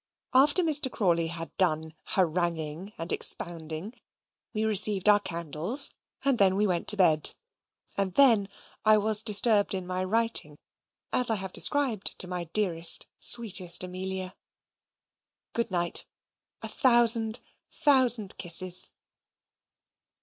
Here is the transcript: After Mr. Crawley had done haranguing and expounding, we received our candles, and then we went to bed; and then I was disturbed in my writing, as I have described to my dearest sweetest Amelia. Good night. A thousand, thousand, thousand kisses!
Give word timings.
After 0.33 0.63
Mr. 0.63 0.91
Crawley 0.91 1.27
had 1.27 1.55
done 1.57 1.93
haranguing 2.15 2.91
and 2.97 3.11
expounding, 3.11 3.93
we 4.51 4.63
received 4.65 5.07
our 5.07 5.19
candles, 5.19 5.91
and 6.25 6.39
then 6.39 6.55
we 6.55 6.65
went 6.65 6.87
to 6.87 6.97
bed; 6.97 7.35
and 7.97 8.15
then 8.15 8.49
I 8.83 8.97
was 8.97 9.21
disturbed 9.21 9.75
in 9.75 9.85
my 9.85 10.03
writing, 10.03 10.57
as 11.13 11.29
I 11.29 11.35
have 11.35 11.53
described 11.53 12.17
to 12.17 12.27
my 12.27 12.45
dearest 12.45 13.05
sweetest 13.19 13.83
Amelia. 13.83 14.33
Good 15.53 15.69
night. 15.69 16.07
A 16.63 16.67
thousand, 16.67 17.35
thousand, 17.69 17.69
thousand 17.71 18.37
kisses! 18.39 18.89